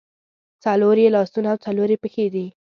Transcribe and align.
څلور 0.63 0.95
یې 1.03 1.09
لاسونه 1.15 1.47
او 1.53 1.57
څلور 1.65 1.87
یې 1.93 1.97
پښې 2.03 2.25
دي. 2.33 2.45